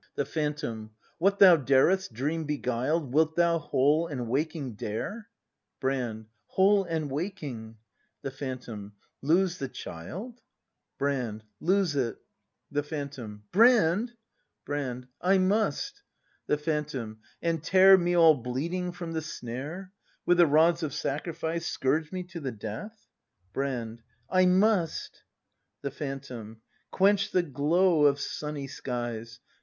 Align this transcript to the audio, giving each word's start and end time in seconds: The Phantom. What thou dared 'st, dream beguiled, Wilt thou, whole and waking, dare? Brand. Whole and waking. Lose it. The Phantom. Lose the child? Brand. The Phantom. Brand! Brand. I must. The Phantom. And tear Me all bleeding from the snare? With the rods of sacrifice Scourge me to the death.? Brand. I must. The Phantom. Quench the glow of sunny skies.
The 0.15 0.25
Phantom. 0.25 0.89
What 1.19 1.37
thou 1.37 1.55
dared 1.57 2.01
'st, 2.01 2.13
dream 2.13 2.45
beguiled, 2.45 3.13
Wilt 3.13 3.35
thou, 3.35 3.59
whole 3.59 4.07
and 4.07 4.27
waking, 4.27 4.73
dare? 4.73 5.29
Brand. 5.79 6.25
Whole 6.47 6.83
and 6.85 7.11
waking. 7.11 7.67
Lose 7.67 7.77
it. 7.77 8.21
The 8.23 8.31
Phantom. 8.31 8.93
Lose 9.21 9.59
the 9.59 9.67
child? 9.69 10.41
Brand. 10.97 11.43
The 11.61 12.83
Phantom. 12.83 13.43
Brand! 13.51 14.13
Brand. 14.65 15.07
I 15.21 15.37
must. 15.37 16.01
The 16.47 16.57
Phantom. 16.57 17.19
And 17.39 17.61
tear 17.63 17.95
Me 17.95 18.15
all 18.15 18.33
bleeding 18.33 18.91
from 18.93 19.11
the 19.13 19.21
snare? 19.21 19.93
With 20.25 20.39
the 20.39 20.47
rods 20.47 20.81
of 20.81 20.95
sacrifice 20.95 21.67
Scourge 21.67 22.11
me 22.11 22.23
to 22.23 22.39
the 22.39 22.51
death.? 22.51 23.05
Brand. 23.53 24.01
I 24.31 24.47
must. 24.47 25.21
The 25.83 25.91
Phantom. 25.91 26.61
Quench 26.89 27.29
the 27.31 27.43
glow 27.43 28.05
of 28.05 28.19
sunny 28.19 28.65
skies. 28.65 29.39